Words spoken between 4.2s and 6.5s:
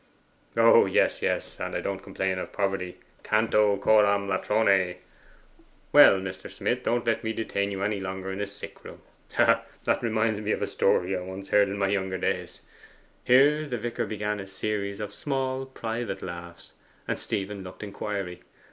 latrone. Well, Mr.